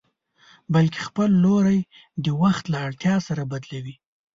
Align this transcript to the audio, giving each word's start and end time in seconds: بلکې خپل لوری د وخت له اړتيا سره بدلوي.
بلکې 0.73 1.01
خپل 1.07 1.29
لوری 1.43 1.79
د 2.25 2.27
وخت 2.41 2.65
له 2.73 2.77
اړتيا 2.87 3.15
سره 3.27 3.41
بدلوي. 3.51 3.95